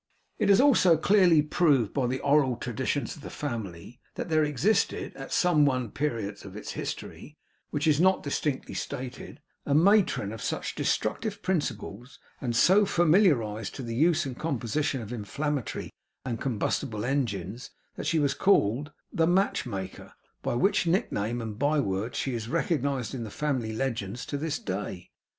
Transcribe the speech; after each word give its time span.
It 0.39 0.49
is 0.49 0.59
also 0.59 0.97
clearly 0.97 1.43
proved 1.43 1.93
by 1.93 2.07
the 2.07 2.19
oral 2.21 2.55
traditions 2.55 3.15
of 3.15 3.21
the 3.21 3.29
Family, 3.29 3.99
that 4.15 4.29
there 4.29 4.43
existed, 4.43 5.15
at 5.15 5.31
some 5.31 5.63
one 5.63 5.91
period 5.91 6.43
of 6.43 6.55
its 6.55 6.71
history 6.71 7.37
which 7.69 7.85
is 7.85 8.01
not 8.01 8.23
distinctly 8.23 8.73
stated, 8.73 9.41
a 9.63 9.75
matron 9.75 10.31
of 10.33 10.41
such 10.41 10.73
destructive 10.73 11.43
principles, 11.43 12.17
and 12.41 12.55
so 12.55 12.83
familiarized 12.83 13.75
to 13.75 13.83
the 13.83 13.93
use 13.95 14.25
and 14.25 14.39
composition 14.39 15.03
of 15.03 15.13
inflammatory 15.13 15.91
and 16.25 16.41
combustible 16.41 17.05
engines, 17.05 17.69
that 17.95 18.07
she 18.07 18.17
was 18.17 18.33
called 18.33 18.91
'The 19.13 19.27
Match 19.27 19.67
Maker;' 19.67 20.13
by 20.41 20.55
which 20.55 20.87
nickname 20.87 21.39
and 21.43 21.59
byword 21.59 22.15
she 22.15 22.33
is 22.33 22.49
recognized 22.49 23.13
in 23.13 23.23
the 23.23 23.29
Family 23.29 23.71
legends 23.71 24.25
to 24.25 24.37
this 24.39 24.57
day. 24.57 25.11